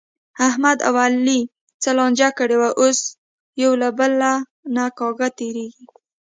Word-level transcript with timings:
احمد 0.47 0.77
او 0.87 0.93
علي 1.03 1.41
څه 1.81 1.89
لانجه 1.97 2.29
کړې 2.37 2.57
وه، 2.61 2.69
اوس 2.81 2.99
یو 3.61 3.71
له 3.81 3.89
بل 3.97 4.11
نه 4.75 4.85
کاږه 4.97 5.27
تېرېږي. 5.37 5.85